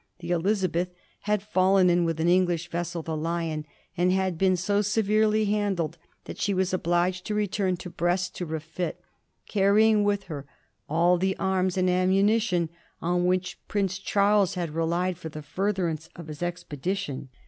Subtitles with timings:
[0.17, 0.87] The JSiiUMbeth
[1.29, 3.63] had fallen in with an English vessel, the Zioriy
[3.95, 8.47] and had been so severely handled that she was obliged to return to Brest to
[8.47, 8.99] refit,
[9.47, 10.47] carrying with her
[10.89, 12.69] all the arms and ammunition
[12.99, 17.29] on which Prince Charles had relied for the furtherance of his expedition.